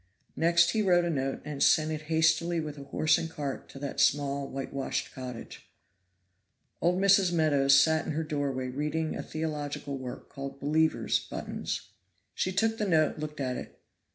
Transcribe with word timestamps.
Next 0.35 0.71
he 0.71 0.81
wrote 0.81 1.05
a 1.05 1.11
note 1.11 1.41
and 1.45 1.61
sent 1.61 1.91
it 1.91 2.01
hastily 2.09 2.59
with 2.59 2.79
a 2.79 2.85
horse 2.85 3.19
and 3.19 3.29
cart 3.29 3.69
to 3.69 3.77
that 3.77 3.99
small 3.99 4.47
whitewashed 4.47 5.13
cottage. 5.13 5.69
Old 6.81 6.99
Mrs. 6.99 7.31
Meadows 7.31 7.79
sat 7.79 8.07
in 8.07 8.13
her 8.13 8.23
doorway 8.23 8.69
reading 8.69 9.15
a 9.15 9.21
theological 9.21 9.99
work 9.99 10.27
called 10.27 10.59
"Believers' 10.59 11.19
Buttons." 11.19 11.91
She 12.33 12.51
took 12.51 12.79
the 12.79 12.87
note, 12.87 13.19
looked 13.19 13.39
at 13.39 13.57
it. 13.57 13.79